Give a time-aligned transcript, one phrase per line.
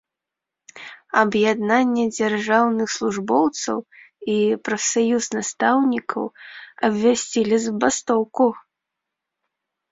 [1.21, 3.77] Аб'яднанне дзяржаўных службоўцаў
[4.37, 4.39] і
[4.69, 6.25] прафсаюз настаўнікаў
[6.91, 8.47] абвясцілі забастоўку.